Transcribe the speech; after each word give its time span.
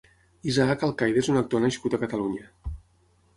Isaac 0.51 0.85
Alcayde 0.87 1.21
és 1.25 1.29
un 1.33 1.37
actor 1.41 1.63
nascut 1.67 1.97
a 1.99 2.01
Catalunya. 2.05 2.49